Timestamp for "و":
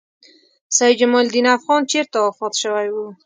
2.93-2.97